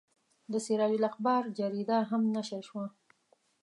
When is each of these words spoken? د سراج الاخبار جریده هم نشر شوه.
د 0.51 0.53
سراج 0.65 0.93
الاخبار 0.97 1.43
جریده 1.57 1.97
هم 2.09 2.21
نشر 2.35 2.61
شوه. 2.69 2.85